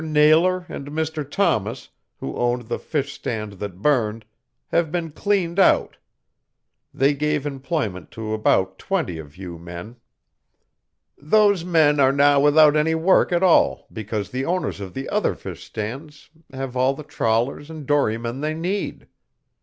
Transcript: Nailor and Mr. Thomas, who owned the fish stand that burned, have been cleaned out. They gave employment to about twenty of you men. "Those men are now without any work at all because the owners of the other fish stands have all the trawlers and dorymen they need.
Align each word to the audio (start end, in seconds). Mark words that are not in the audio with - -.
Nailor 0.03 0.65
and 0.67 0.87
Mr. 0.87 1.23
Thomas, 1.29 1.89
who 2.19 2.35
owned 2.35 2.63
the 2.69 2.79
fish 2.79 3.13
stand 3.13 3.53
that 3.59 3.83
burned, 3.83 4.25
have 4.69 4.91
been 4.91 5.11
cleaned 5.11 5.59
out. 5.59 5.97
They 6.91 7.13
gave 7.13 7.45
employment 7.45 8.09
to 8.13 8.33
about 8.33 8.79
twenty 8.79 9.19
of 9.19 9.37
you 9.37 9.59
men. 9.59 9.97
"Those 11.19 11.63
men 11.63 11.99
are 11.99 12.11
now 12.11 12.39
without 12.39 12.75
any 12.75 12.95
work 12.95 13.31
at 13.31 13.43
all 13.43 13.85
because 13.93 14.31
the 14.31 14.43
owners 14.43 14.79
of 14.81 14.95
the 14.95 15.07
other 15.07 15.35
fish 15.35 15.63
stands 15.63 16.31
have 16.51 16.75
all 16.75 16.95
the 16.95 17.03
trawlers 17.03 17.69
and 17.69 17.85
dorymen 17.85 18.41
they 18.41 18.55
need. 18.55 19.05